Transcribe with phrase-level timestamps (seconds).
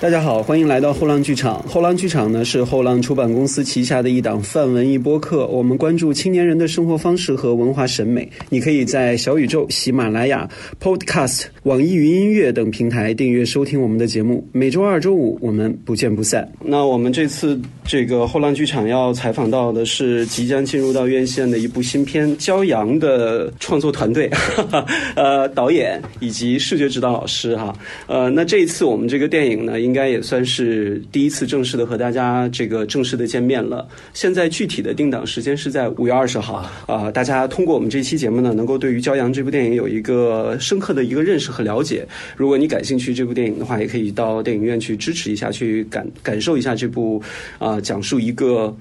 [0.00, 1.60] 大家好，欢迎来到后浪剧场。
[1.64, 8.30] 后浪剧场呢是后浪出版公司旗下的一档泛文艺播客，我们关注青年人的生活方式和文化审美。
[8.48, 10.48] 你可以在小宇宙、喜马拉雅、
[10.80, 14.46] Podcast、网易云音乐等平台订阅收听我们的节目。
[14.52, 16.48] 每周二、周五我们不见不散。
[16.60, 24.30] 那我们这次这个后浪剧场要采访到的是即将进入到院线的一部新片《骄阳》的创作团队，
[25.16, 27.74] 呃，导演以及视觉指导老师哈。
[28.06, 33.88] 呃，那这一次我们这个电影呢，应该也算是第一次正式的和大家这个正式的见面了。
[34.12, 42.06] 现在具体的定档时间是在五月二十号啊、大家通过我们这期节目呢，能够对于《骄阳》这部电影有一个深刻的一个认识和了解。
[42.36, 47.22] 如果你感兴趣这部电影的话，也可以到电影院去支持一下，去感感受一下这部
[47.58, 48.76] 啊、讲述一个。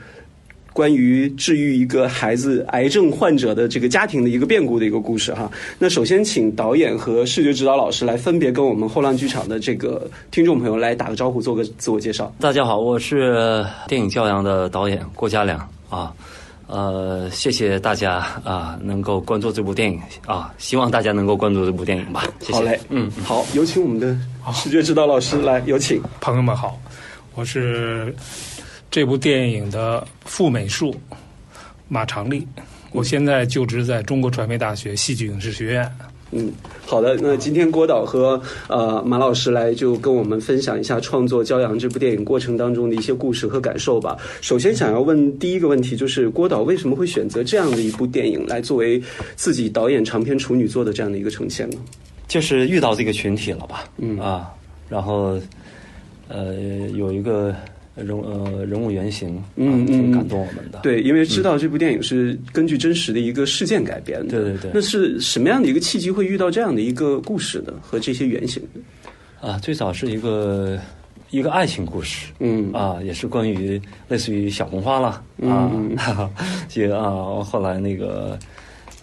[0.74, 5.52] 关于治愈一个孩子癌症患者的这个家庭的一个变故的一个故事哈。
[5.80, 12.32] 那首先请导演和视觉指导老师来分别跟我们后浪剧场的这个听众朋友来打个招呼，做个自我介绍。
[12.40, 15.58] 大家好，我是电影《教养》的导演郭家良
[15.90, 16.14] 啊，
[16.68, 22.24] 呃，谢谢大家啊，能够关注这部电影啊，希望大家能够关注这部电影吧。
[22.40, 22.54] 谢谢。
[22.54, 24.16] 好嘞，嗯，好，有请我们的
[24.54, 26.00] 视觉指导老师来，有请。
[26.22, 26.80] 朋友们好，
[27.34, 28.14] 我是
[28.98, 30.92] 这部电影的副美术
[31.88, 32.48] 马长利，
[32.92, 35.88] 我现在就职在中国传媒大学戏剧影视学院。
[36.32, 36.52] 嗯，
[36.84, 37.16] 好的。
[37.22, 44.18] 那今天郭导和呃马老师来就跟我们分享一下创作《骄阳》这部电影过程当中的一些故事和感受吧。
[44.42, 49.00] 首先想要问第一个问题，就是郭导为什么会选择这样的一部电影来作为
[49.36, 51.78] 自己导演长篇处女作的这样的一个呈现呢？
[52.28, 53.84] 就是遇到这个群体了吧？
[53.98, 54.52] 嗯啊，
[54.90, 55.40] 然后
[56.30, 56.56] 呃
[56.96, 57.56] 有一个
[57.98, 60.80] 人呃人物原型，嗯啊挺嗯感动我们的。
[60.84, 64.30] 对，因为知道这部电影是根据真实的一个事件改编的。
[64.30, 67.74] 对对对那是什么样的一个契机会遇到这样的一个故事呢？
[67.82, 68.62] 和这些原型？
[69.42, 70.80] 啊，最早是一个
[71.30, 72.32] 一个爱情故事。
[72.40, 76.30] 嗯啊，也是关于类似于小红花了啊， 哈哈，
[76.68, 78.38] 这个啊，后来那个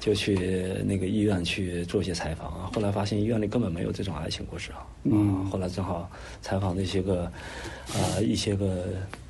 [0.04, 0.36] 就去
[0.84, 6.10] 那个医院去做一些采访啊，后来发现医院里根本没有这种爱情故事啊，嗯，后来正好
[6.42, 7.24] 采访那些个
[7.88, 8.84] 啊一些个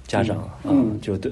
[0.04, 1.30] 家长啊，就对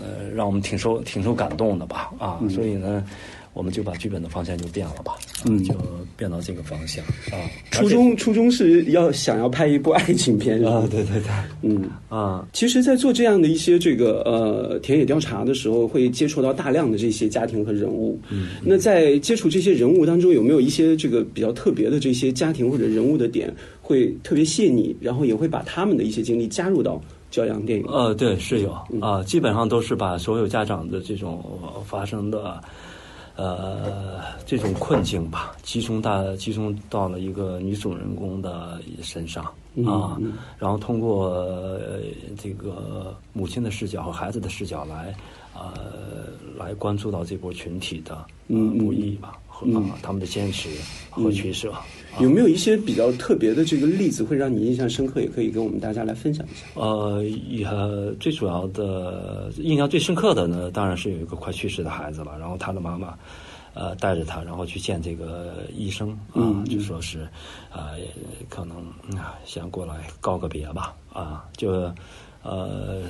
[0.00, 3.04] 呃让我们挺受挺受感动的吧啊，所以呢。
[3.52, 5.74] 我们就把剧本的方向就变了吧，嗯、就
[6.16, 7.38] 变到这个方向啊。
[7.70, 11.30] 初衷初衷是要想要拍一部爱情片啊，对对对，
[11.62, 11.90] 嗯。
[12.08, 18.18] 啊，其实，在做这样的一些这个呃田野调查的时候，会接触到大量的这些家庭和人物。
[18.30, 27.00] 嗯，那在接触这些人物当中，有没有一些这个比较特别的这些家庭或者人物的点，会特别细腻，然后也会把他们的一些经历加入到
[27.30, 27.86] 教养电影？
[27.86, 32.60] 呃，对，是有啊、基本上都是把所有家长的这种呃发生的
[33.40, 39.44] 呃这种困境吧，集中大集中到了一个女主人公的身上
[39.86, 40.18] 啊，
[40.58, 42.00] 然后通过、呃
[42.36, 45.14] 这个母亲的视角和孩子的视角来
[45.54, 48.14] 呃来关注到这波群体的
[48.48, 50.68] 呃不易吧和啊他们的坚持
[51.10, 51.72] 和取舍。
[52.18, 55.20] 有没有一些比较特别的这个例子会让你印象深刻？
[55.20, 56.66] 也可以跟我们大家来分享一下。
[56.74, 57.66] 呃，也
[58.18, 63.14] 最主要的印象最深刻的呢，当然是有一个快去世的孩子了，然后他的妈妈。
[63.72, 67.20] 呃，带着他，然后去见这个医生啊，就说是，
[67.72, 67.90] 呃、
[68.48, 68.78] 可能
[69.16, 71.88] 啊、想过来告个别吧，啊，就
[72.42, 73.02] 呃，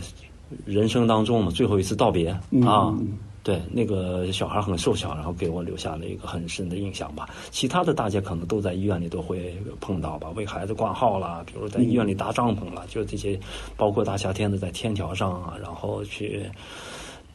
[0.67, 2.29] 人生当中嘛，最后一次道别
[2.63, 2.95] 啊，
[3.43, 7.29] 对，那个小孩很瘦小，然后给我留下了一个很深的印象吧。
[7.51, 13.39] 其他的大家可能都在医院里都会碰到吧，为孩子挂号啦，比如在医院里搭帐篷啦，就这些，
[13.77, 16.45] 包括大夏天的在天桥上啊，然后去。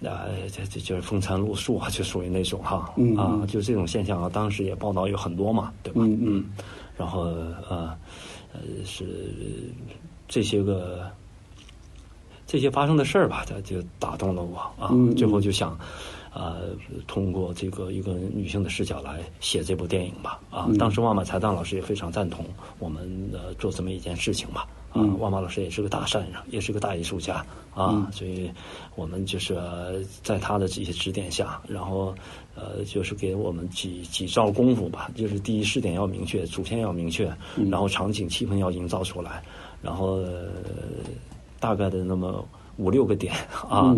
[0.06, 6.02] 啊，这这就是风餐露宿啊，就属于那种哈，啊，就这种现象啊，当时也报道有很多嘛，对吧？
[6.04, 6.46] 嗯嗯
[6.98, 7.98] 然后呃
[8.52, 9.06] 呃是
[10.28, 11.10] 这些个
[12.56, 15.78] 这些发生的事儿吧，它就打动了我啊，嗯最后就想。
[16.38, 16.76] 呃，
[17.08, 22.44] 通过这个一个女性的视角来写这部电影吧，啊，当时万马才旦老师也非常赞同
[22.78, 27.36] 我们呃做这么一件事情吧，啊，万马老师也是个大善人，也是个大艺术家
[27.74, 28.52] 啊，所以
[28.98, 32.14] 我们就是、呃在他的这些指点下，然后
[32.54, 37.34] 呃就是给我们几几招功夫吧，就是第一试点要明确，主线要明确，
[37.72, 39.42] 然后场景气氛要营造出来，
[39.82, 40.50] 然后、呃
[41.60, 42.48] 大概的那么
[42.78, 43.34] 五六个点
[43.70, 43.96] 啊。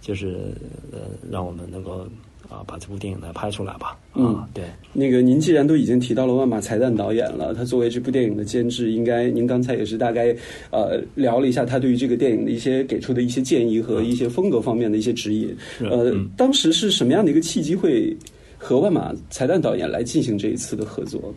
[0.00, 0.52] 就是
[0.92, 0.98] 呃，
[1.30, 2.06] 让我们能够
[2.50, 3.96] 啊把这部电影来拍出来吧。
[4.12, 10.36] 啊，对，那个您既然都已经提到了万马才旦导演了，他作为这部电影的监制，应该您刚才也是大概
[10.70, 15.56] 呃聊了一下他对于这个电影的一些给出的一些建议和一些风格方面的一些指引。
[15.80, 18.14] 呃，当时是什么样的一个契机会
[18.58, 21.32] 和万马才旦导演来进行这一次的合作？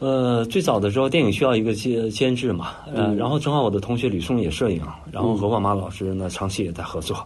[0.00, 3.16] 呃，最早的时候，电影需要一个监监制嘛，呃，嗯。
[3.16, 4.82] 然后正好我的同学吕松也摄影，
[5.12, 7.16] 然后和万马老师呢长期也在合作，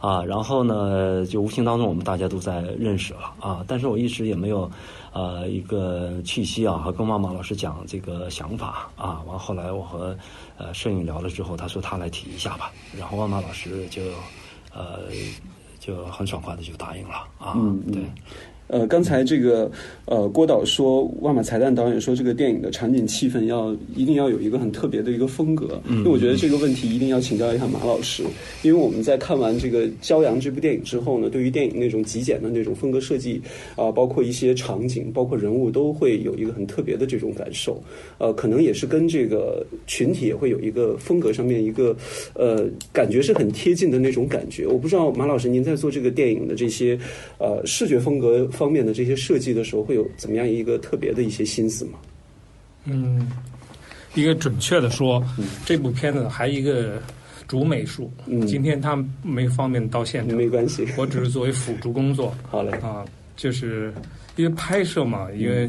[0.00, 4.68] 啊，然后呢，就无形当中我们大家都在认识了啊，但是我一直也没有，
[5.12, 10.16] 呃，一个气息啊，和跟万马老师讲这个想法啊，完后来我和
[10.58, 14.02] 呃摄影聊了之后，他说他来提一下吧，然后万马老师就
[14.74, 15.02] 呃
[15.78, 17.92] 就很爽快的就答应了啊，嗯嗯。
[17.92, 18.02] 对。
[18.68, 19.70] 呃，刚才这个
[20.06, 25.80] 呃，郭导说，万马才旦导演说，这个电影的场景气氛要一定要有一个很特别的一个风格。
[25.86, 28.22] 嗯因为我觉得这个问题一定要请教一下马老师，
[28.62, 33.40] 因为我们在看完这个《骄阳》这部电影之后呢，对于电影那种极简的那种风格设计
[33.74, 37.82] 啊、包括一些场景，包括人物，都会有一个很特别的这种感受。
[38.18, 41.96] 呃，可能也是跟这个群体也会有一个风格上面一个
[42.34, 44.66] 呃感觉是很贴近的那种感觉。
[44.66, 46.98] 我不知道马老师您在做这个电影的这些
[47.38, 51.98] 呃视觉风格方面的这些设计的时候，会有怎么样一个特别的一些心思吗？
[52.84, 53.30] 嗯，
[54.14, 55.22] 一个准确的说，
[55.64, 57.02] 这部片子还有一个
[57.46, 58.46] 主美术，嗯。
[58.46, 63.04] 今天他没方便到现场，没关系，我只是作为辅助工作 好嘞，啊，
[63.36, 63.92] 就是
[64.36, 65.68] 因为拍摄嘛，因为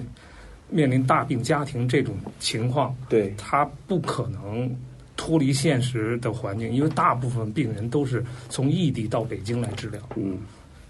[0.70, 4.70] 面临大病家庭这种情况，对，他不可能
[5.16, 10.38] 脱离现实的环境，因为大部分病人都是从异地到北京来治疗，嗯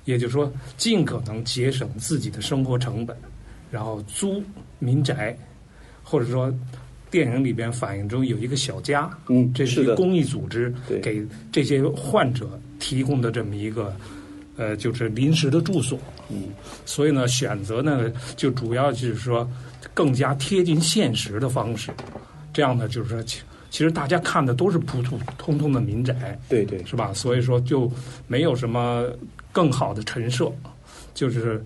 [0.07, 3.15] 也就是说，尽可能节省自己的生活成本，
[3.69, 4.41] 然后租
[4.79, 5.37] 民宅，
[6.01, 6.51] 或者说
[7.11, 10.73] 电影里边反映中有一个小家，嗯，这是，一个公益组织
[11.03, 11.21] 给
[11.51, 13.93] 这些患者提供的这么一个
[14.55, 15.99] 呃，就是临时的住所。
[16.29, 16.43] 嗯，
[16.85, 19.45] 所以呢，选择呢就主要就是说
[19.93, 21.91] 更加贴近现实的方式，
[22.53, 27.13] 这样呢就是说其其实大家看的都是普普通通的民宅，对对，是吧？
[27.13, 27.91] 所以说就
[28.25, 29.05] 没有什么
[29.57, 30.51] 更好的陈设，
[31.15, 31.59] 就是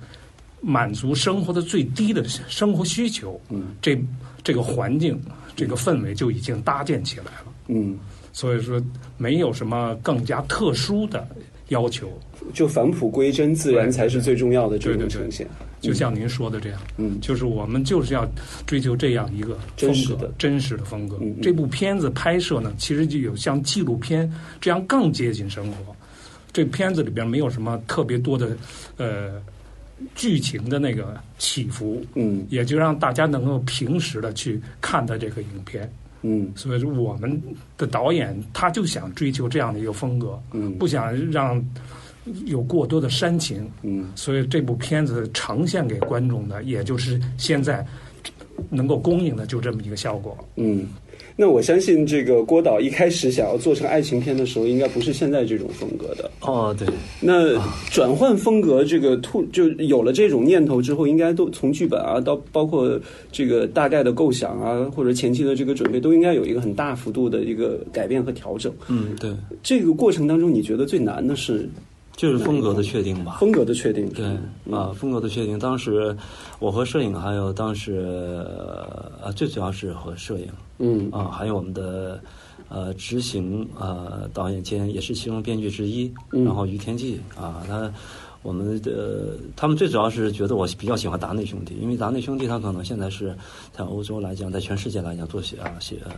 [0.62, 3.38] 满足生活的最低的生活需求。
[3.50, 4.02] 嗯这
[4.42, 5.22] 这个环境、
[5.58, 7.54] 这个氛围就已经搭建起来了。
[7.68, 8.00] 嗯，
[8.32, 8.82] 所以说
[9.18, 11.28] 没有什么更加特殊的
[11.68, 12.08] 要求，
[12.54, 15.46] 就返璞归真，自然才是最重要的这对对对种呈现。
[15.82, 18.26] 就像您说的这样，嗯就是我们就是要
[18.66, 21.18] 追求这样一个风格，真实的真实的风格。
[21.20, 25.94] 嗯嗯这部片子拍摄呢，其实就有像纪录片这样更接近生活。
[26.54, 28.58] 这片子里边没有什么特别多的
[28.98, 29.42] 呃
[30.16, 35.92] 剧情的那个起伏，嗯也就让大家能够平时的去看待这个影片。
[36.24, 37.42] 嗯所以说，我们
[37.78, 41.64] 的导演他就想追求这样的一个风格，嗯不想让
[42.46, 43.68] 有过多的煽情。
[43.82, 47.86] 嗯所以这部片子呈现给观众的，也就是现在
[48.70, 50.38] 能够公映的就这么一个效果。
[50.56, 50.88] 嗯。
[51.38, 56.30] 那我相信，这个郭导一开始想要做成爱情片的时候，应该不是现在这种风格的。
[56.42, 56.86] 哦，对，
[57.22, 57.58] 那
[57.90, 63.00] 转换风格，这个突就有了这种念头之后，应该都从剧本啊，到包括
[63.32, 68.72] 这个大概的构想啊，或者前期的这个准备，都应该有一个很大幅度的一个改变和调整。
[68.90, 69.32] 嗯，对，
[69.64, 71.68] 这个过程当中，你觉得最难的是
[72.22, 73.38] 就是风格的确定吧。
[73.40, 74.08] 风格的确定？
[74.10, 74.28] 对
[74.72, 75.58] 啊，风格的确定。
[75.58, 76.16] 当时
[76.60, 78.46] 我和摄影，还有当时
[79.24, 80.48] 呃，最主要是和摄影
[80.78, 82.22] 嗯啊，还有我们的
[82.70, 87.92] 呃执行呃导演兼也是其中编剧之一，嗯然后于天骥啊，他
[88.44, 93.36] 我们的他们最主要是觉得我比较喜欢达内兄弟，因为达内兄弟他可能现在是
[93.72, 96.12] 在欧洲来讲，在全世界来讲做写啊写呃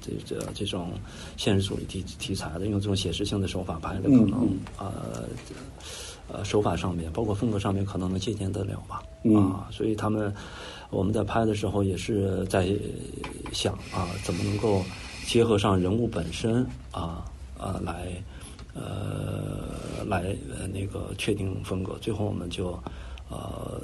[0.00, 0.92] 这这这种
[1.36, 5.24] 现实主义题题材的，用这种写实性的手法拍的，可能嗯呃
[6.28, 9.02] 呃手法上面，包括风格上面，可能能借鉴得了吧。
[9.24, 10.32] 嗯啊，所以他们
[10.90, 12.68] 我们在拍的时候也是在
[13.52, 14.84] 想啊，怎么能够
[15.26, 17.24] 结合上人物本身啊
[17.58, 18.06] 啊来
[18.76, 21.96] 呃来呃那个确定风格。
[22.00, 22.78] 最后我们就
[23.28, 23.80] 呃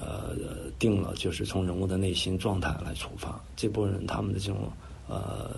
[0.00, 0.36] 呃
[0.78, 3.38] 定了，就是从人物的内心状态来出发。
[3.56, 4.70] 这波人他们的这种
[5.08, 5.50] 呃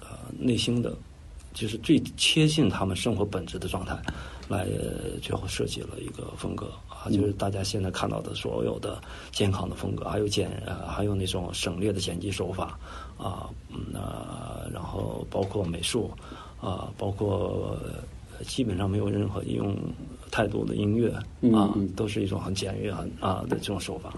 [0.00, 0.94] 呃内心的。
[1.52, 4.00] 就是最贴近他们生活本质的状态，
[4.48, 4.68] 来
[5.20, 10.48] 最后设计了一个风格啊，就是大家现在看到的所有的健康的风格，还有剪
[10.86, 12.78] 还有那种省略的剪辑手法
[13.18, 14.00] 啊，嗯，
[14.72, 16.08] 然后包括美术
[16.60, 19.76] 啊，包括呃基本上没有任何应用
[20.30, 24.12] 太多的音乐嗯啊嗯，都是一种很简约很啊的这种手法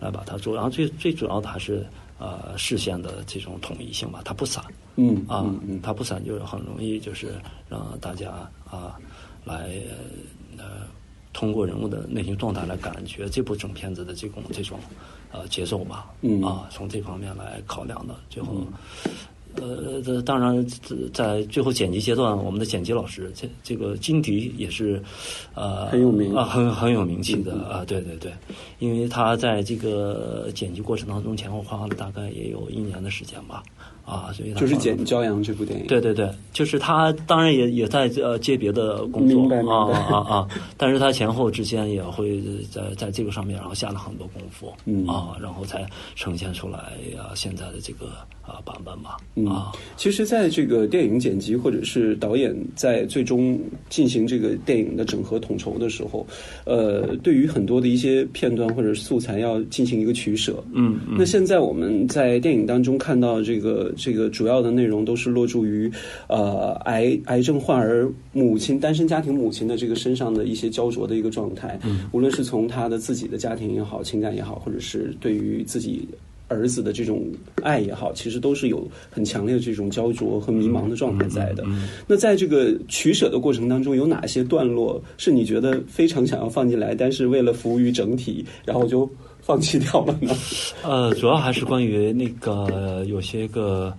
[0.00, 1.86] 来把它做，然后最最主要的还是
[2.18, 4.64] 呃视线的这种统一性吧，它不散。
[5.00, 5.46] 嗯啊
[5.80, 7.34] 它不散就是很容易就是
[7.68, 8.30] 让大家
[8.68, 8.98] 啊
[9.44, 9.70] 来
[10.56, 10.64] 呃
[11.32, 14.76] 通过人物的内心状态来感觉这部整片子的这种这种
[15.30, 18.66] 呃节奏吧，嗯啊从这方面来考量的，最后
[19.60, 20.66] 呃，这当然，
[21.12, 25.02] 在最后剪辑阶段，我们的剪辑老师，这这个金迪也是，
[25.54, 28.32] 呃，很有名啊，很很有名气的啊，对对对，
[28.78, 33.62] 因为他在这个剪辑过程当中前后花了大概也有一年的时间吧。
[34.08, 35.86] 啊，所以就是《剪骄阳》这部电影。
[35.86, 40.48] 对对对，就是他，当然也也在呃接别的工作啊啊啊！
[40.78, 45.86] 但是他前后之间也会在在这个上面，然后下了很多功夫嗯啊，然后才
[46.16, 46.78] 呈现出来
[47.18, 48.06] 啊现在的这个
[48.40, 49.18] 啊版本吧
[49.52, 49.72] 啊。
[49.98, 53.60] 其实，在这个电影剪辑或者是导演在最终
[53.90, 56.26] 进行这个电影的整合统筹的时候，
[56.64, 60.64] 呃，对于很多的一些片段或者素材要进行一个取舍。
[60.72, 63.92] 嗯，那现在我们在电影当中看到这个。
[63.98, 65.90] 这个主要的内容都是落注于，
[66.28, 71.78] 呃，癌癌症患儿母亲、单身家庭母亲的这个身上的一些焦灼的一个状态。
[71.84, 76.08] 嗯，无论是从他的自己的家庭也好、情感也好，或者是对于自己
[76.46, 77.26] 儿子的这种
[77.62, 81.64] 爱也好，其实都是有很强烈的这种焦灼和迷茫的状态在的。
[82.06, 89.10] 那在这个取舍的过程当中，有哪些段落是你觉得非常想要放进来，但是为了服务于整体，然后就？
[89.48, 90.30] 放弃掉了呢？
[90.82, 93.90] 呃，主要还是关于那个有些个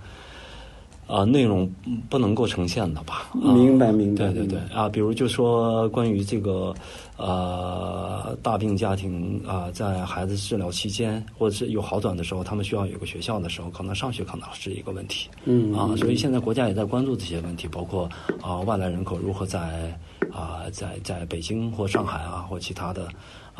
[1.08, 1.68] 啊内容
[2.08, 3.32] 不能够呈现的吧。
[3.34, 4.26] 明白，明白。
[4.28, 6.72] 对对对啊，比如就说关于这个
[7.18, 15.30] 呃大病家庭啊，在孩子治疗期间或者是有好转的时候，他们需要有个学校的时候，可能上学可能是一个问题。
[15.46, 18.08] 嗯啊，所以现在国家也在关注这些问题，包括
[18.40, 19.98] 啊外来人口如何在
[20.32, 23.08] 啊在在北京或上海啊或其他的。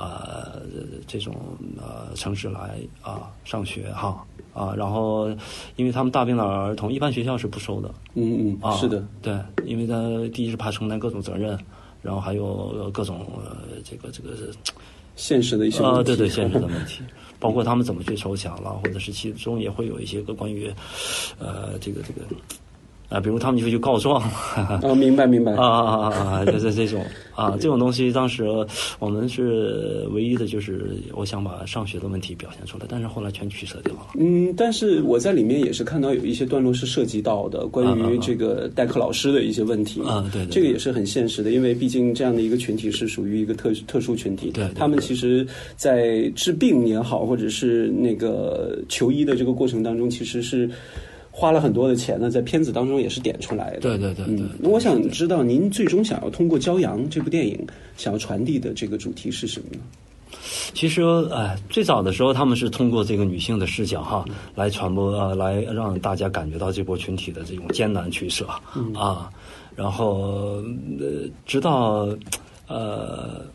[0.02, 0.62] 呃，
[1.06, 1.36] 这种
[1.78, 5.28] 呃城市来啊上学哈啊，然后
[5.76, 7.94] 因为他们大病的儿童，一般学校是不收的。
[8.14, 9.94] 嗯嗯啊，是的，对，因为他
[10.34, 11.60] 第一是怕承担各种责任，
[12.02, 13.28] 然后还有各种
[13.84, 14.30] 这个这个
[15.18, 17.04] 现实的一些啊，对对， 现实的问题，
[17.38, 20.74] 包括他们怎么去筹钱了，或者是其中也会有一些个关于
[21.40, 22.22] 呃这个这个。
[23.10, 24.22] 啊，比如他们就会去告状，
[24.56, 27.04] 啊，明白明白，啊啊啊啊，就是这种
[27.36, 28.46] 啊，这种东西，当时
[29.00, 34.02] 我们是唯一的，就是我想把上学的问题表现出来，但是后来全取舍掉了。
[34.20, 50.70] 嗯，但是我在里面也是看到有一些段落是涉及到的，关于这个代课老师的一些问题啊，对，这个也是很现实的，因为毕竟这样的一个群体是属于一个特特殊群体，对，他们其实，在治病也好，或者是那个求医的这个过程当中，其实是。
[51.40, 53.80] 花了很多的钱呢，在片子当中也是点出来的。
[53.80, 57.58] 对对对，嗯，那我想知道您最终想要通过《骄阳》这部电影
[57.96, 59.80] 想要传递的这个主题是什么呢？
[60.74, 68.46] 其实，呃，最早的时候他们是通过这个女性的视角哈，来传播呃，来让大家感觉到这波群体的这种艰难取舍
[68.94, 69.32] 啊，
[69.78, 70.62] 然后
[71.00, 72.10] 呃，直到
[72.68, 73.46] 呃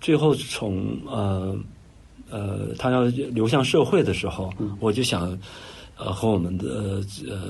[0.00, 1.56] 最后从呃
[2.28, 5.38] 呃他要流向社会的时候，我就想。
[5.98, 7.42] 呃，和我们的呃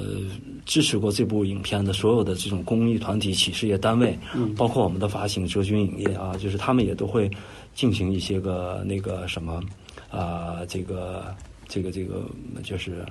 [0.65, 7.31] 支持过这部影片的所有的这种公益团体、企事业单位，嗯，包括我们的发行哲君影业啊，就是他们也都会
[7.75, 9.63] 进行一些个那个什么
[10.11, 11.27] 啊，这个
[11.69, 12.25] 这个这个
[12.65, 13.05] 就是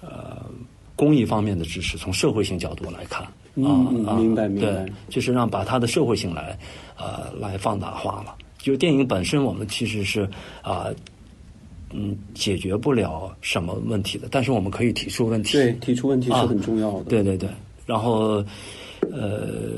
[0.00, 0.44] 呃
[0.96, 3.22] 公益方面的支持，从社会性角度来看
[3.64, 6.58] 啊，明白明白，就是让把它的社会性来
[6.96, 8.34] 呃来放大化了。
[8.58, 10.28] 就电影本身，我们其实是
[10.62, 10.88] 啊。
[11.96, 15.52] 嗯，解决不了什么问题的，但是我们可以提出问题。
[15.52, 17.04] 对，提出问题是很重要的。
[17.04, 17.48] 对对对，
[17.86, 18.44] 然后
[19.12, 19.76] 呃，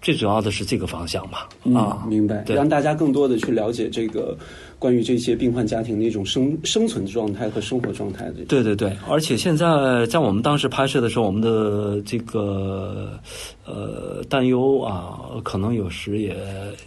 [0.00, 1.50] 最主要的是这个方向吧。
[1.74, 2.42] 啊，明白。
[2.48, 4.34] 让大家更多的去了解这个
[4.78, 8.46] 关于这些病患家庭的一种生生存状态和生活状态的。
[8.48, 13.20] 对对对，而且现在在我们当时拍摄的时候，我们的这个
[13.66, 16.34] 呃担忧啊，可能有时也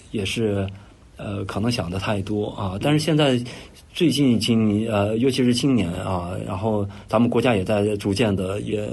[0.10, 0.68] 也是
[1.18, 3.40] 呃，可能想的太多啊，但是现在。
[4.00, 8.90] 最近今呃，尤其是今年啊，然后咱们国家也在逐渐的也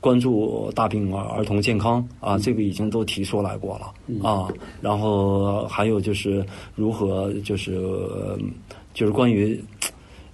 [0.00, 4.48] 关注大病儿儿童健康啊，这个已经都提出来过了啊。
[4.80, 7.80] 然后还有就是如何就是
[8.92, 9.62] 就是关于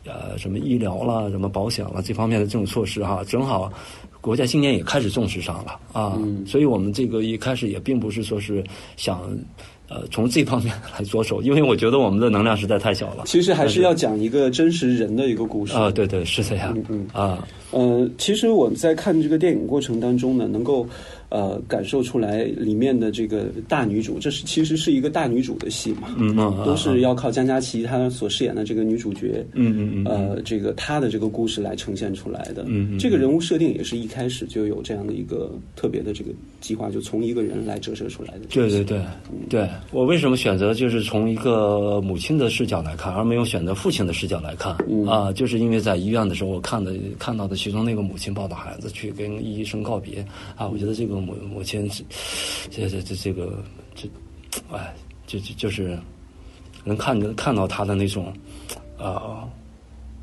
[0.07, 3.71] 呃什么医疗啦、什么保险啦这方面的这种措施哈，正好
[4.23, 6.19] 国家今年也开始重视上了啊。
[6.47, 8.65] 所以我们这个一开始也并不是说是
[8.97, 9.39] 想。
[9.93, 13.25] 呃，从这方面来着手，因为我觉得我们的能量实在太小了。
[13.27, 16.73] 其实还是要讲一个真实人的一个故事啊，对对，是这样。
[16.75, 20.87] 嗯嗯啊，呃，其实我们在看这个电影过程当中呢，能够
[21.33, 32.65] 呃感受出来里面的这个大女主，这是其实是一个大女主的戏嘛，嗯嗯，都是要靠江佳琪她所饰演的这个女主角，嗯嗯嗯，呃，这个她的这个故事来呈现出来的。
[32.67, 38.41] 嗯嗯这个人物设定也是一开始就有这样的一个特别的这个计划，就从一个人来折射出来的。
[38.51, 39.01] 对对对，
[39.49, 44.77] 对我为什么选择就是从一个母亲的视角来看，而没有选择父亲的视角来看、
[45.09, 45.33] 啊？
[45.33, 50.25] 就是因为在医院的时候，我看的看到的其中那个母亲抱着孩子去跟医生告别
[50.57, 52.05] 啊，我觉得这个母母亲是
[52.71, 53.63] 这这这这个
[53.95, 54.09] 这
[54.71, 54.95] 哎，
[55.27, 55.99] 就就就是
[56.85, 58.33] 能看着看到她的那种
[58.99, 59.49] 啊、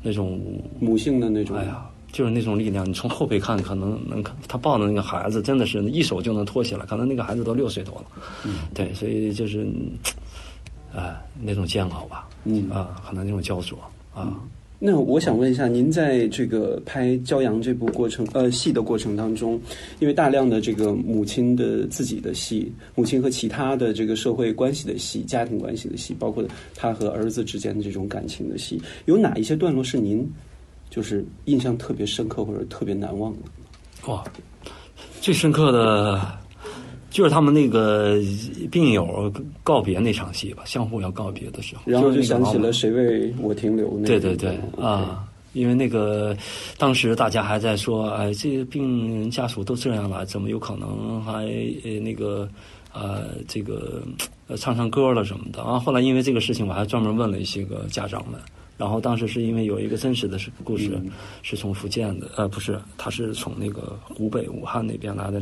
[0.02, 0.40] 那种
[0.80, 2.88] 母性的那种，哎呀，就是那种力量。
[2.88, 6.86] 你从后背看，可能能看他抱的那个孩子，真的是一手就能托起来。
[6.86, 8.04] 可能那个孩子都六岁多了，
[8.44, 9.66] 嗯对，所以就是，
[10.94, 13.78] 哎、那种煎熬吧，嗯啊，可能那种焦灼
[14.14, 14.40] 啊。
[14.82, 19.60] 那我想问一下，您在这个拍《骄阳》这部过程呃戏的过程当中，
[19.98, 26.42] 因为大量的这个母亲的自己的戏，母亲和其他的这个社会关系的戏、家庭关系的戏，包括
[26.74, 30.26] 她和儿子之间的这种感情的戏，有哪一些段落是您
[30.88, 34.10] 就是印象特别深刻或者特别难忘的？
[34.10, 34.24] 哇，
[35.20, 36.26] 最深刻的
[37.10, 38.16] 就是他们那个
[38.70, 39.30] 病友
[39.62, 44.06] 告别那场戏吧，相互要告别的时候，然后就想起了谁为我停留那。
[44.06, 46.36] 对对对嗯啊，因为那个
[46.78, 51.44] 当时大家还在说，哎，这个病人家属都这样了，怎么有可能还
[51.84, 52.48] 呃那个
[52.92, 54.02] 呃这个
[54.46, 55.78] 呃唱唱歌了什么的啊？
[55.78, 58.40] 后来因为这个事情，我还专门问了一些个家长们。
[58.80, 60.98] 然后当时是因为有一个真实的是故事，
[61.42, 65.38] 是从福建的，呃，不是，他是从那个湖北武汉那边来的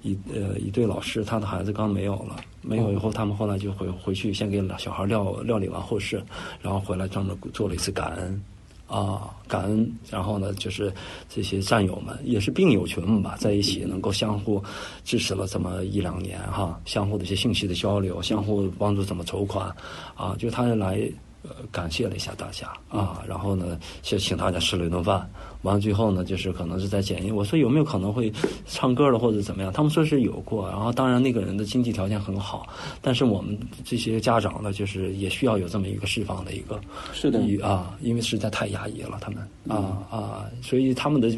[0.00, 6.24] 一呃一对老师，他的孩子刚没有了，没有以后，他们后来就回回去先给小孩料料理完后事，
[6.62, 8.42] 然后回来专门做了一次感恩。
[8.86, 10.92] 啊，感恩，然后呢，就是
[11.26, 14.62] 这些战友们，也是病友群们吧，在一起能够相互
[15.02, 19.74] 支持了这么一两年哈，相互的一些信息的交流，相互帮助怎么筹款，
[20.14, 21.10] 啊，就他来
[21.42, 25.28] 呃感谢了一下大家啊，然后呢，就请大家吃了一顿饭，
[25.62, 28.32] 完了最后呢，就是可能是在检验，我说有没有可能会
[28.66, 32.68] 唱歌了或者怎么样，他们说是有过，然后当然那个人的经济条件很好，
[33.00, 36.80] 但是我们这些家长呢，就是也需要有这么一个释放的一个。
[37.12, 41.30] 是的，一啊，因为实在太压抑了，他们啊啊，所以他们的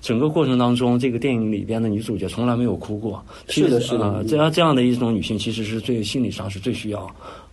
[0.00, 3.24] 整个过程当中，这个电影里边的女主角从来没有哭过。
[3.48, 7.08] 是的是的啊这样这样的一种女性，其实是最心理上是最需要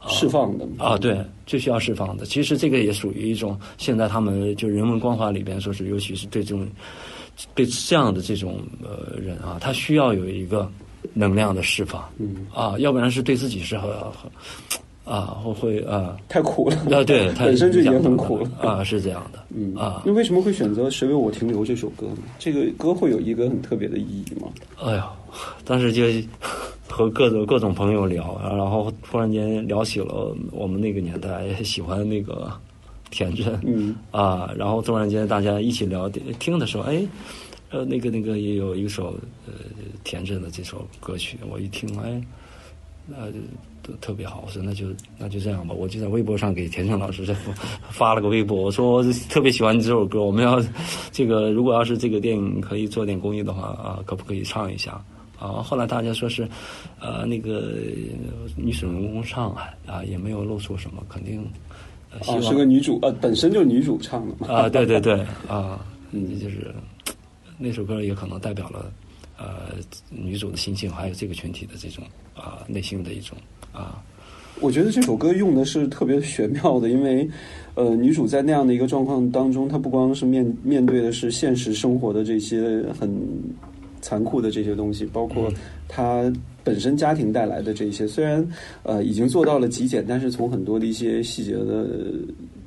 [0.07, 2.25] 释放的啊，对，最需要释放的。
[2.25, 6.67] 其实这个也属于一种现在他们就人文关怀里边说是，尤其是对这种
[7.53, 10.69] 对这样的这种呃人啊，他需要有一个
[11.13, 14.31] 能量的释放，嗯啊，要不然是对自己是很很
[15.03, 16.17] 啊会会啊。
[16.29, 16.75] 太苦了。
[16.97, 22.17] 啊，对，它本身就已经很苦了啊，是这样的，嗯啊，那为什么会选择《谁为我停留》这首歌呢？
[22.39, 24.47] 这个歌会有一个很特别的意义吗？
[24.83, 25.11] 哎呀，
[25.63, 26.03] 当时就
[26.95, 32.49] 和各种各种朋友聊，然后突然间聊起了我们那个年代 喜欢那个
[33.11, 36.07] 田震，嗯啊，然后突然间大家一起聊
[36.39, 37.05] 听的时候，哎，
[37.69, 39.07] 呃，那个那个也有一首
[39.45, 39.51] 呃
[40.05, 42.21] 田震的这首歌曲，我一听，哎，
[43.05, 43.39] 那就
[43.83, 44.85] 特特别好，我说那就
[45.17, 47.51] 那就这样吧，我就在微博上给田震老师发
[47.89, 50.63] 发了个微博，我说我特别喜欢你这首歌，我们要
[51.11, 55.03] 这个如果要是这个电影可以做点公益的话啊，可不可以唱一下？
[55.39, 56.47] 啊，后来大家说是，
[56.99, 57.73] 呃，那个
[58.55, 59.51] 女主人公唱
[59.85, 61.45] 啊，也没有露出什么，肯定。
[62.11, 64.47] 呃希哦，是个女主，呃，本身就是女主唱的嘛。
[64.47, 65.19] 啊，对对对，
[65.49, 66.73] 啊，嗯，就是
[67.57, 68.89] 那首歌也可能代表了
[69.37, 69.73] 呃
[70.09, 73.37] 女主的心情，还有这个群体的这种啊内心的一种
[73.73, 74.01] 啊
[74.61, 77.29] 我觉得这首歌用的是特别玄妙的，因为，
[77.73, 83.13] 呃，女主在那样的一个状况当中，她不光是面面对的是现实生活的这些很
[84.05, 85.51] 残酷的这些东西，包括
[85.87, 86.31] 他
[86.63, 88.47] 本身家庭带来的这些，虽然
[88.83, 91.87] 呃已经做到了极简，但是从很多的一些细节的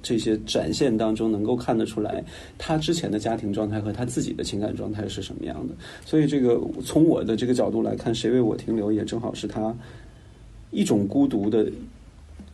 [0.03, 2.25] 这些展现当中，能够看得出来
[2.59, 5.75] 他之前的家庭状态和他自己的情感状态是什么样的。
[6.05, 9.73] 所以，这个从我的这个角度来看，谁为我停留，也正好是他
[10.73, 11.71] 一种孤独的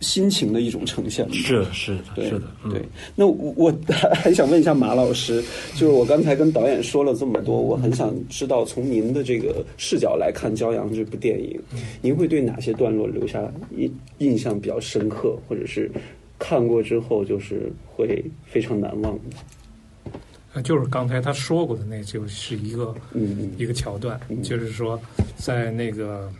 [0.04, 1.32] 心情的一种呈现吧。
[1.32, 2.82] 是是的对是的，嗯对。
[3.16, 3.74] 那我我
[4.14, 5.42] 还想问一下马老师，
[5.74, 11.58] 就是我刚才跟导演说了这么多，我很想知道从您的这个视角来看《骄阳》这部电影，
[12.02, 13.42] 您会对哪些段落留下
[13.76, 15.90] 印印象比较深刻，或者是
[16.38, 20.12] 看过之后就是会非常难忘的？
[20.52, 25.00] 呃，就是刚才他说过的那，就是一个嗯嗯一个桥段嗯，就是说
[25.36, 26.30] 在那个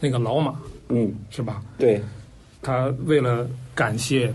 [0.00, 0.60] 那个老马
[0.90, 1.62] 嗯，是吧？
[1.78, 2.00] 对，
[2.62, 4.32] 他为了感谢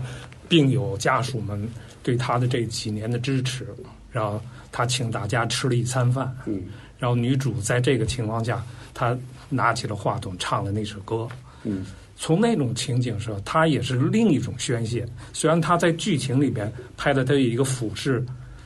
[0.48, 1.68] 病友家属们
[2.02, 3.66] 对他的这几年的支持，
[4.10, 6.62] 然后他请大家吃了一餐饭，嗯
[6.98, 9.14] 然后女主在这个情况下，她
[9.50, 11.28] 拿起了话筒唱了那首歌。
[11.62, 11.84] 嗯，
[12.16, 15.06] 从那种情景上，她也是另一种宣泄。
[15.34, 18.24] 虽然她在剧情里边拍的她有一个俯视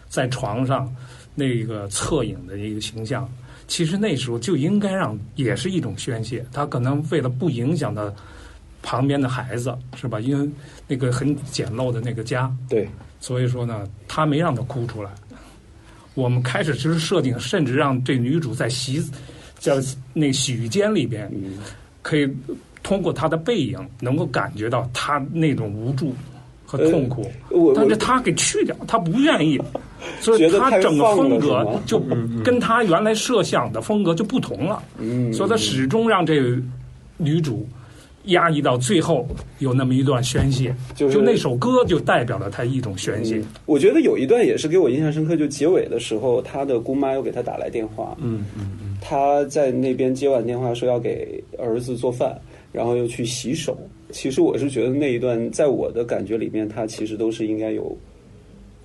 [0.09, 0.95] 在床上
[1.35, 3.29] 那个侧影的一个形象，
[3.67, 6.47] 其实那时候就应该让也是一种宣泄。
[6.53, 8.15] 她可能为了不影响到
[8.83, 10.21] 旁边的孩子，是吧？
[10.21, 10.49] 因为
[10.87, 12.89] 那个很简陋的那个家，对，
[13.21, 15.11] 所以说呢，他没让她哭出来。
[16.15, 19.03] 我们开始其实设定，甚至让这女主在洗
[19.59, 19.75] 叫
[20.13, 21.31] 那洗浴间里边，
[22.03, 22.29] 可以
[22.83, 26.15] 通过她的背影，能够感觉到她那种无助
[26.67, 27.31] 和痛苦。
[27.51, 29.61] 我但是她给去掉，她不愿意，
[30.21, 32.01] 所以她整个风格就
[32.45, 34.83] 跟她原来设想的风格就不同了。
[34.99, 36.61] 嗯所以她始终让这个
[37.19, 37.67] 女主
[38.25, 39.27] 压抑到最后
[39.59, 43.37] 有那么一段宣泄，就是那首歌就代表了他一种宣泄。
[43.37, 52.39] 嗯我觉得有一段也是给我印象深刻，就结尾的时候，他的姑妈又给他打来电话，嗯嗯嗯，他在那边接完电话说要给儿子做饭，
[52.73, 53.79] 然后又去洗手。
[54.11, 57.97] 其实我是觉得那一段，在我的感觉里面，他其实都是应该有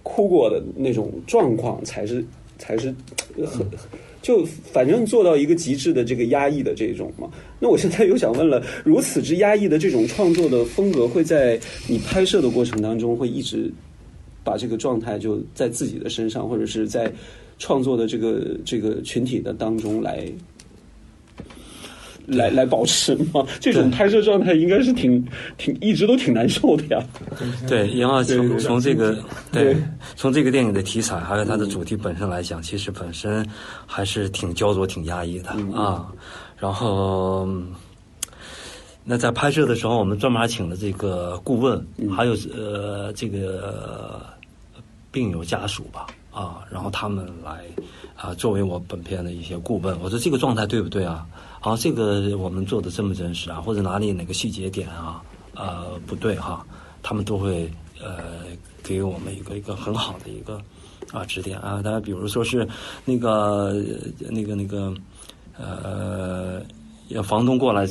[0.03, 2.23] 哭过的那种状况，才是
[2.57, 2.93] 才是。
[4.25, 13.71] 就反正做到一个极致的这个压抑的这种嘛，那我现在又想问了，如此之压抑的这种创作的风格，会在你拍摄的过程当中会一直
[14.43, 17.13] 把这个状态就在自己的身上，或者是在
[17.59, 20.27] 创作的这个这个群体的当中来
[22.27, 23.45] 来来保持吗？
[23.59, 25.25] 这种拍摄状态应该是挺
[25.57, 27.03] 挺一直都挺难受的呀。
[27.67, 29.13] 对，因为对对从从这个
[29.51, 29.83] 对对
[30.15, 33.47] 从这个电影的题材还有它的主题本身来讲，其实本身
[33.85, 36.07] 还是挺焦灼、挺压抑的啊。
[36.57, 37.73] 然后，嗯
[39.03, 41.85] 那在拍摄的时候，我们专门还请了这个顾问，
[42.15, 44.25] 还有呃这个
[45.11, 47.65] 病友家属吧，啊，然后他们来
[48.15, 49.95] 啊作为我本片的一些顾问。
[50.01, 51.23] 我说这个状态对不对啊？
[51.65, 53.59] 好，这个我们做的真不真实啊？
[53.59, 55.19] 或者哪里哪个细节点啊，
[55.55, 56.63] 呃不对哈、
[57.01, 57.67] 他们都会
[57.99, 58.43] 呃
[58.83, 60.61] 给我们一个一个很好的一个
[61.11, 61.81] 啊指点啊。
[61.83, 62.67] 大家比如说是
[63.03, 63.31] 那个
[64.19, 64.93] 呃那个那个
[65.57, 66.61] 呃，
[67.07, 67.87] 要房东过来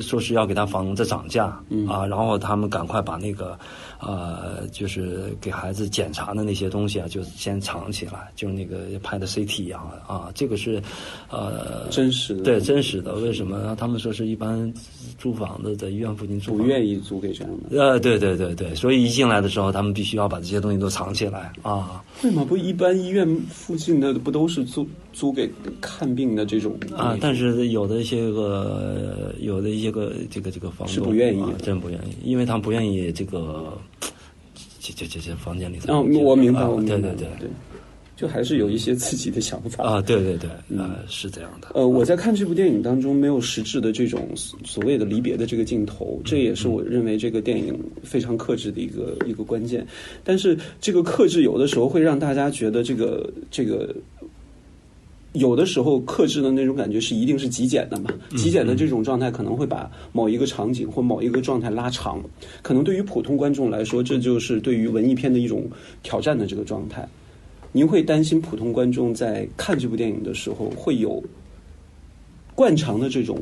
[0.00, 1.46] 说是要给他房子涨价、
[1.88, 3.56] 啊，然后他们赶快把那个
[4.06, 10.82] 呃，就是给孩子检查的那些东西啊，就先藏起来，就是那个拍的 CT 一样的啊，这个是
[11.30, 13.14] 呃真实的对真实的。
[13.14, 13.74] 为什么？
[13.76, 14.72] 他们说是一般
[15.18, 22.02] 租房子在医院附近租不愿意租给这样的，呃，对对对对，所以一进来的时候，他们必须要把这些东西都藏起来啊。
[22.22, 25.48] 为什么不一般医院附近的不都是租租给
[25.80, 33.78] 看病的这种啊，但是有的一些个，有的一些个这个这个房东是不愿意啊真不愿意，因为他们不愿意这个
[34.80, 35.94] 这这这这房间里头。
[35.94, 37.50] 哦，我明白，啊我明白，对对对对，
[38.16, 41.68] 就还是有一些自己的想法啊，对对对，呃，是这样的。
[41.74, 44.28] 呃，我在看这部电影当中没有实质的这种
[44.64, 49.86] 所谓的离别的这个镜头，这也是我认为这个电影非常克制的一个一个关键。
[50.24, 53.94] 但是这个克制有的时候会让大家觉得这个这个。
[55.34, 58.10] 有的时候克制的那种感觉是一定是极简的嘛？
[58.36, 62.22] 极简的这种状态可能会把某一个场景或某一个状态拉长，
[62.62, 65.68] 可能对于普通观众来说，这就是对于文艺片的一种
[66.04, 67.06] 挑战的这个状态。
[67.72, 71.20] 您会担心普通观众在看这部电影的时候会有
[72.54, 73.36] 惯常的这种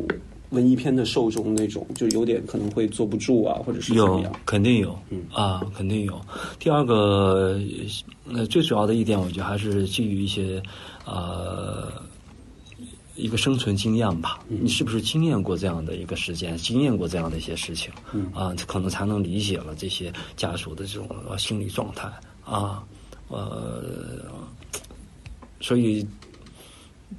[0.52, 4.32] 文艺片的受众那种，就有点可能会坐不住啊，或者是怎么有样？
[4.46, 6.20] 肯定有，嗯啊，肯定有。
[6.58, 7.58] 第二个，
[8.32, 10.62] 呃，最主要的一点，我觉得还是基于一些
[11.06, 11.90] 呃
[13.16, 14.40] 一个生存经验吧。
[14.48, 17.90] 嗯你是不是经验过这样的一个时间，经验过这样的一些事情？
[18.12, 22.10] 嗯啊，可能才能理解了这些家属的这种呃心理状态
[22.44, 22.84] 啊，
[23.28, 23.82] 呃，
[25.60, 26.06] 所以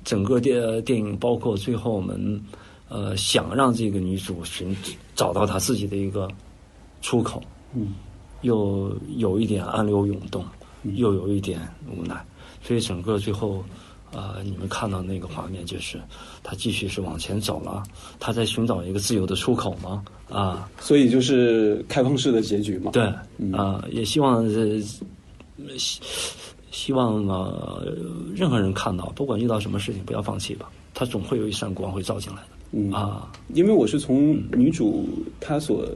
[0.04, 2.40] 整个电电影，包括最后我们
[2.94, 4.76] 呃想让这个女主寻
[5.16, 6.30] 找到她自己的一个
[7.02, 7.42] 出口，
[7.74, 7.96] 嗯，
[8.42, 10.46] 又有一点暗流涌动，
[10.84, 12.24] 又有一点无奈，
[12.62, 13.64] 所以整个最后。
[14.16, 16.00] 呃，你们看到那个画面，就是
[16.44, 17.82] 她继续是往前走了，
[18.20, 20.06] 她在寻找一个自由的出口吗？
[20.30, 22.92] 啊，所以就是开放式的结局嘛。
[22.92, 24.80] 对，嗯啊、也希望呃
[25.80, 26.00] 希
[26.70, 27.92] 希望呃
[28.36, 32.53] 任何人看到，不管遇到什么事情，不要放弃吧，它总会有一扇光会照进来的。
[32.74, 35.06] 嗯啊，因为我是从女主
[35.40, 35.88] 她所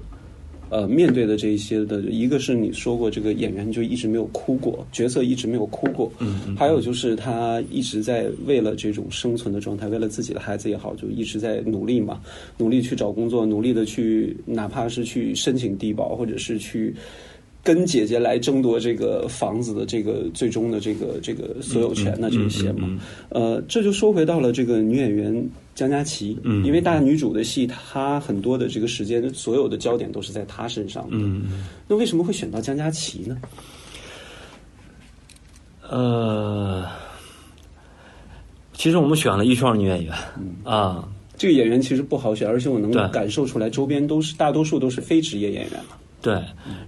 [0.69, 12.21] 呃面对的这一些的，一个是你说过这个演员就一直没有哭过，角色一直没有哭过，嗯嗯还有就是她一直在为了这种生存的状态，为了自己的孩子也好，就一直在努力嘛，
[12.57, 16.93] 努力去找工作，努力的去哪怕是去申请低保，或者是去。
[17.67, 22.97] 跟姐姐来争夺这个房子的这个最终的这个这个所有权的这一些嘛。
[23.27, 31.17] 呃，这就说回到了这个女演员江佳琪，嗯因为大女主的戏，她很多的这个时间，所有的焦点都是在她身上的。
[31.17, 33.37] 嗯，那为什么会选到江佳琪呢？
[35.89, 36.87] 呃，
[38.71, 40.13] 其实我们选了一双女演员
[40.63, 45.97] 啊，这个演员其实不好选，而且我能感受出来，周边都是大多数都是非职业演员嘛。
[46.21, 46.43] 对。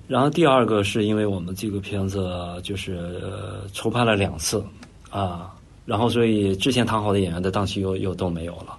[0.08, 2.32] 然后第二个是因为我们这个片子
[2.64, 4.64] 就是呃筹拍了两次
[5.10, 5.54] 啊，
[5.86, 8.78] 然后所以之前谈好的演员的档期又又都没有了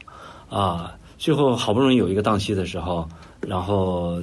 [0.49, 3.09] 啊，最后好不容易有一个档期的时候，
[3.41, 4.23] 然后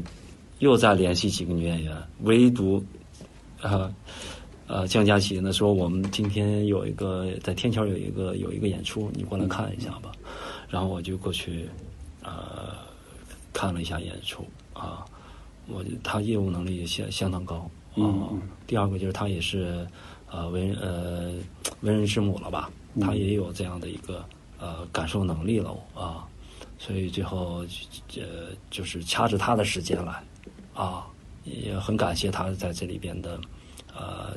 [0.60, 2.84] 又再联系几个女演员，唯独
[3.62, 3.92] 呃
[4.68, 10.12] 呃江佳琪呢说我们今天有一个在天桥有一个有一个演出，你过来看一下吧。
[10.70, 11.70] 然后我就过去
[12.24, 12.76] 呃
[13.54, 15.06] 看了一下演出啊，
[15.68, 17.70] 我他业务能力也相相当高啊。
[17.96, 18.42] 嗯。
[18.66, 19.88] 第二个就是他也是
[20.30, 21.34] 呃为人呃
[21.82, 24.26] 为人师母了吧，他也有这样的一个
[24.60, 26.28] 呃感受能力了啊，
[26.78, 27.66] 所以最后
[28.16, 30.24] 呃就是掐着他的时间来
[30.74, 31.08] 啊，
[31.46, 33.40] 也很感谢他在这里边的
[33.96, 34.36] 呃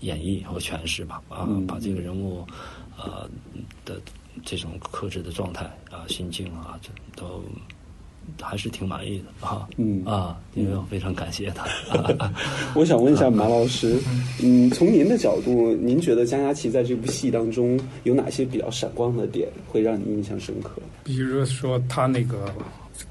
[0.00, 2.46] 演绎和诠释吧啊，把这个人物
[2.96, 3.28] 呃
[3.84, 4.00] 的
[4.44, 7.42] 这种克制的状态啊、心境啊，这都
[8.40, 9.68] 还是挺满意的啊。
[9.76, 10.04] 嗯。
[10.04, 11.66] 啊，因为我非常感谢他。
[12.74, 13.98] 我想问一下马老师，
[14.42, 20.82] 嗯，从您的角度，您觉得江佳琪在这部戏当中有哪些比较闪光的点，会让你印象深刻？
[21.02, 22.52] 比如说他那个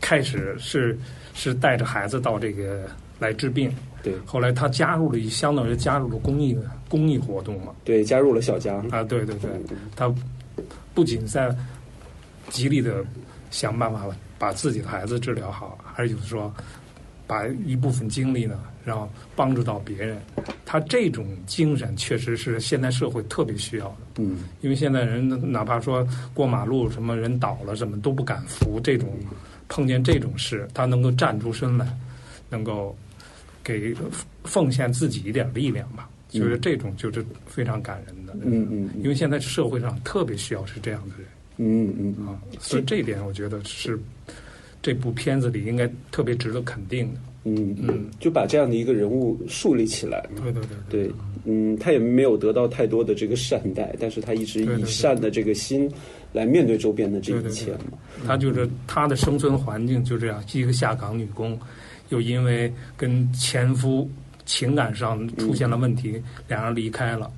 [0.02, 0.98] 开始是
[1.34, 2.84] 是带着孩子到这个
[3.20, 3.72] 来治病，
[4.02, 4.14] 对。
[4.26, 6.58] 后来他加入了一相当于加入了公益
[6.90, 9.50] 公益活动嘛，对，加入了小江，啊，对对对，
[9.96, 10.14] 他
[10.94, 11.56] 不仅在
[12.50, 13.04] 极力的
[13.50, 14.06] 想办法
[14.44, 16.54] 把自己的孩子治疗好，还是就是说
[17.26, 20.20] 把一部分精力呢，然后帮助到别人。
[20.66, 23.98] 他这种精神确实是现代社会特别需要的。
[24.18, 29.18] 嗯因为现在人哪怕说过马路什么人倒了什么都不敢扶，这种
[29.70, 31.88] 碰见这种事，他能够站出身来，
[32.50, 32.94] 能够
[33.64, 33.96] 给
[34.44, 36.10] 奉献自己一点力量吧。
[36.28, 38.34] 就是这种就是非常感人的。
[38.42, 41.28] 嗯嗯因为现在社会上特别需要是这样的人
[41.58, 44.00] 嗯嗯嗯啊，所以这一点我觉得是
[44.82, 47.20] 这部片子里应该特别值得肯定的。
[47.46, 50.30] 嗯嗯，就把这样的一个人物树立起来了。
[50.42, 51.12] 对对对对，
[51.44, 55.92] 嗯，他也没有得到太多的这个善待，但是他一直以善的这个心
[56.32, 57.74] 来面对周边的这一切。
[58.26, 61.60] 他就是他的生存环境就这样，一个下岗女工，
[62.10, 64.10] 又因为跟前夫
[64.46, 67.30] 情感上出现了问题，两人离开了。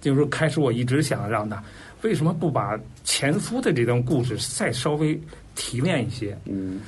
[0.00, 1.62] 就是说开始我一直想让她，
[2.02, 5.20] 为什么不把前夫的这段故事再稍微
[5.54, 6.36] 提炼一些？
[6.46, 6.80] 嗯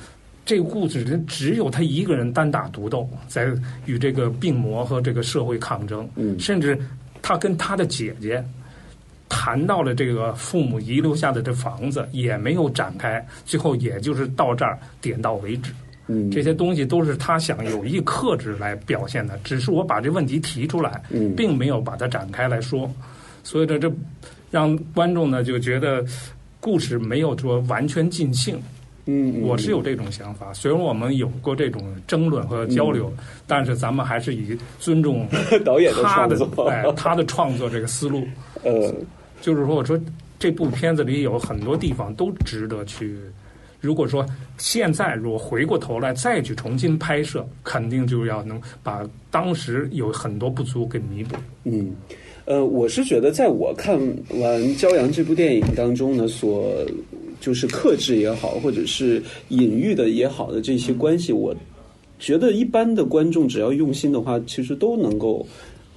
[0.45, 3.47] 这个故事人只有他一个人单打独斗，在
[3.85, 6.77] 与这个病魔和这个社会抗争，嗯甚至
[7.21, 8.43] 他跟他的姐姐
[9.29, 15.71] 谈到了这个父母遗留下的这房子，也没有展开，最后也就是到这儿点到为止。
[16.07, 22.93] 嗯，这些东西都是他想有意克制来表现的，只是我把这问题提出来，嗯并没有把它展开来说，
[23.45, 23.89] 所以呢，这
[24.53, 26.05] 让观众呢就觉得
[26.59, 28.55] 故事没有说完全尽兴。
[29.05, 33.11] 嗯，嗯我是有这种想法，虽然我们有过这种争论和交流，
[33.47, 35.27] 但是咱们还是以尊重
[35.65, 36.37] 导演的他的，
[36.69, 38.23] 哎他的创作这个思路，
[38.63, 38.93] 呃，
[39.41, 39.99] 就是说，我说
[40.37, 43.17] 这部片子里有很多地方都值得去。
[43.81, 44.25] 如果说
[44.57, 51.35] 现在如果回过头来再去重新拍摄，肯定就要能把当时有很多不足给弥补。
[51.65, 51.93] 嗯，
[52.45, 53.97] 呃，我是觉得，在我看
[54.31, 56.75] 完《骄阳》这部电影当中呢，所
[57.39, 61.55] 就是克制也好，或者是隐喻的也好的这些关系，我
[62.19, 65.47] 觉得一般的观众只要用心的话，其实都能够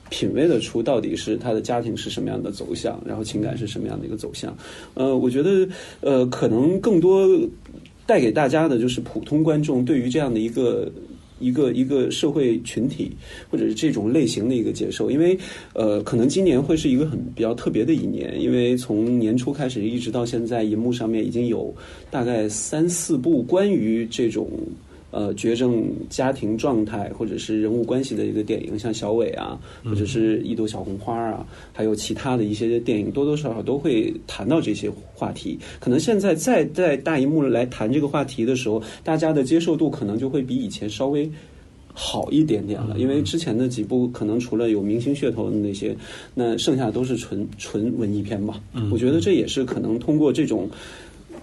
[0.08, 4.56] 品味得出到底是他的家庭是什么样的走向，然后情感是什么样的一个走向。
[4.94, 5.68] 呃，我觉得
[6.00, 7.28] 呃，可能更多
[8.06, 10.88] 带给大家的就是普通观众对于这样的一个。
[11.38, 13.12] 一个一个社会群体，
[13.50, 15.38] 或者是这种类型的一个接受，因为
[15.74, 21.74] 呃，可能今年会是一个很比较特别的一年，因为从年初开始一直到现在，银幕上面已经有
[22.10, 24.48] 大概三四部关于这种
[25.16, 35.58] 呃绝症家庭状态或者是人物关系的一个电影，像小伟啊，或者是一朵小红花啊，还有其他的一些电影，多多少少都会谈到这些话题。
[35.80, 41.30] 可能现在再在大荧幕来谈这个话题的时候，大家的接受度可能就会比以前稍微。
[41.98, 45.96] 好一点点了，因为之前的几部可能除了有明星噱头的那些，
[46.34, 48.60] 那剩下都是纯纯文艺片吧。
[48.92, 50.68] 我觉得这也是可能通过这种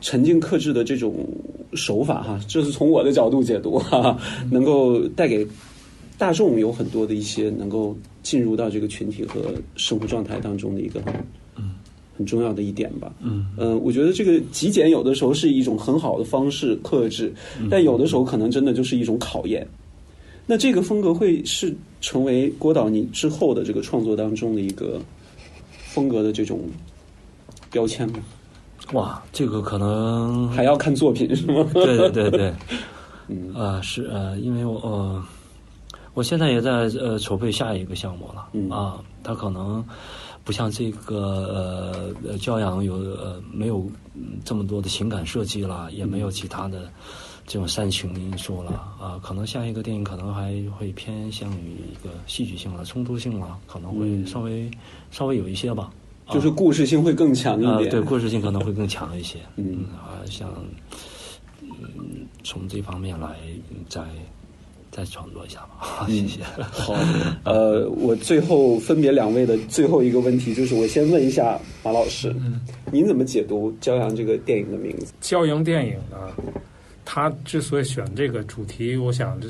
[0.03, 1.25] 沉浸克制的这种
[1.73, 4.19] 手法哈，这是从我的角度解读哈，
[4.51, 5.47] 能够带给。
[6.15, 11.13] 大众有很多的一些能够进入到这个群体和生活状态当中的一个很
[12.15, 13.11] 很重要的一点吧。
[13.19, 17.33] 嗯呃，我觉得这个极简有的时候是一种很好的方式克制，
[17.69, 19.67] 但有的时候可能真的就是一种考验。
[20.45, 25.01] 那这个风格会是成为郭导你之后的这个创作当中的一个
[25.87, 26.61] 风格的这种
[27.71, 28.19] 标签吗？
[28.93, 31.67] 哇，这个可能还要看作品是吗？
[31.73, 32.53] 对对对对，
[33.27, 33.53] 嗯。
[33.53, 35.23] 啊、是呃，因为我呃，
[36.13, 38.69] 我现在也在呃筹备下一个项目了，嗯。
[38.69, 39.83] 啊，它可能
[40.43, 41.17] 不像这个
[42.23, 43.79] 呃呃教养有呃没有
[44.13, 46.87] 嗯这么多的情感设计啦，也没有其他的
[47.47, 54.27] 这种煽情因素了啊，可能下一个电影可能还会偏向于一个戏剧性了、冲突性了，可能会嗯。
[54.27, 54.69] 稍微、
[55.09, 55.89] 稍微有一些吧。
[56.31, 57.89] 就是故事性会更强一啊，点。
[57.89, 59.39] 对，故事性可能会更强一些。
[59.57, 60.49] 嗯啊，像
[61.61, 63.35] 嗯，从这方面来
[63.69, 64.01] 嗯再
[64.91, 66.05] 再创作一下吧。
[66.07, 66.43] 谢谢。
[66.43, 66.93] 好，
[67.43, 75.13] 呃，我最后分别两位的最后一个问题，就是我先问一下马老师，嗯，您怎么解读《骄阳》这个电影的名字？
[75.21, 76.31] 骄阳电影呢，
[77.03, 79.47] 他之所以选这个主题，我想这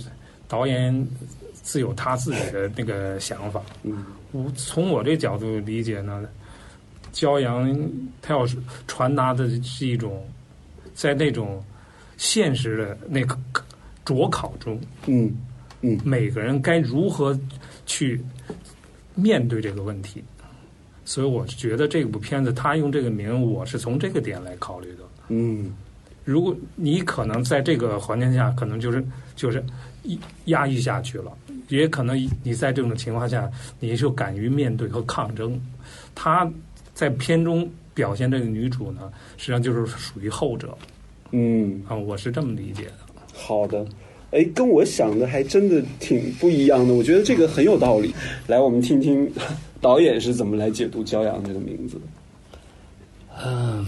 [0.47, 1.07] 导演
[1.53, 3.61] 自有他自己的那个想法。
[3.83, 6.25] 嗯我从我这角度理解呢，
[7.13, 7.73] 骄阳
[8.21, 10.25] 他要是传达的是一种
[10.93, 11.63] 在那种
[12.17, 13.37] 现实的那个
[14.03, 15.33] 灼烤中，嗯
[15.81, 17.39] 嗯每个人该如何
[17.85, 18.19] 去
[19.15, 20.23] 面对这个问题。
[21.05, 25.03] 所以我觉得这部片子他用这个名，我是从这个点来考虑的。
[25.29, 25.71] 嗯
[26.25, 29.61] 如果你可能在这个环境下，可能就是就是
[30.03, 31.31] 一压抑下去了，
[31.67, 35.61] 也可能你在这种情况下，你就敢于面对和抗争。
[36.15, 36.49] 他
[36.93, 40.77] 在片中表现这个女主呢，实际上就是属于后者
[41.31, 42.93] 嗯，啊，我是这么理解的。
[43.33, 43.85] 好的。
[44.31, 46.93] 哎，跟我想的还真的挺不一样的。
[46.95, 48.11] 我觉得这个很有道理。
[48.47, 49.31] 来，我们听听
[49.79, 52.01] 导演是怎么来解读“骄阳”这个名字的。
[53.45, 53.85] 嗯，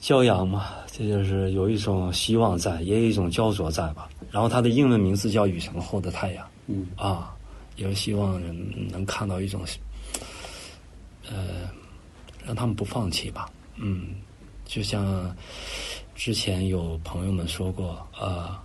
[0.00, 4.08] 骄阳嘛，这就是有一种希望在，也有一种焦灼在吧。
[4.30, 7.34] 然后它的英文名字叫《雨城后的太阳》嗯啊，
[7.76, 8.56] 也是希望人
[8.90, 9.60] 能看到一种，
[11.28, 11.68] 呃，
[12.44, 13.48] 让他们不放弃吧。
[13.76, 14.08] 嗯，
[14.64, 15.34] 就像
[16.14, 18.56] 之前有朋友们说过，呃，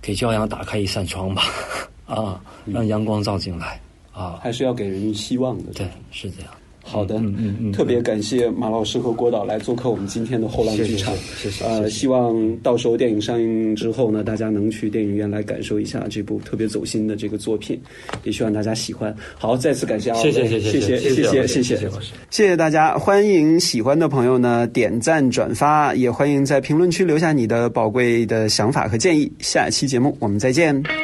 [0.00, 1.42] 给骄阳打开一扇窗吧，
[2.06, 3.80] 啊，让阳光照进来
[4.12, 4.38] 啊。
[4.42, 5.72] 还是要给人希望的。
[5.72, 6.50] 对，是这样。
[6.84, 11.14] 好的，嗯嗯嗯特别感谢马老师和郭导来做客我们今天的后浪剧场。
[11.36, 17.80] 谢谢谢谢呃，谢谢希望到时候电影上映之后呢，大家能去电影院来感受一下这部特别走心的这个作品，
[18.24, 19.14] 也希望大家喜欢。
[19.38, 21.76] 好，再次感谢谢谢谢谢谢谢谢谢谢谢
[22.30, 29.30] 谢谢大家，欢迎喜欢的朋友呢点赞转发，也欢迎在评论区留下你的宝贵的想法和建议。
[29.38, 31.01] 下期节目我们再见。